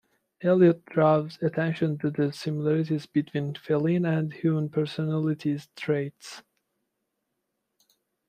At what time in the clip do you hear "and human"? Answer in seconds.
4.03-4.67